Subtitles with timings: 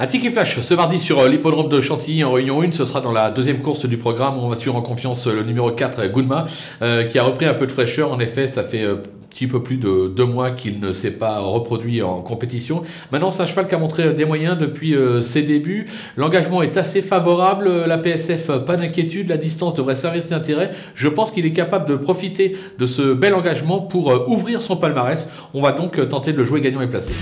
[0.00, 2.70] Un ticket flash ce mardi sur euh, l'hippodrome de Chantilly en Réunion 1.
[2.70, 4.38] Ce sera dans la deuxième course du programme.
[4.38, 6.46] On va suivre en confiance euh, le numéro 4, euh, Goudma,
[7.10, 8.12] qui a repris un peu de fraîcheur.
[8.12, 11.40] En effet, ça fait un petit peu plus de deux mois qu'il ne s'est pas
[11.40, 12.82] reproduit en compétition.
[13.10, 15.88] Maintenant, c'est un cheval qui a montré des moyens depuis ses débuts.
[16.16, 17.68] L'engagement est assez favorable.
[17.86, 19.28] La PSF, pas d'inquiétude.
[19.28, 20.70] La distance devrait servir ses intérêts.
[20.94, 25.28] Je pense qu'il est capable de profiter de ce bel engagement pour ouvrir son palmarès.
[25.54, 27.14] On va donc tenter de le jouer gagnant et placé.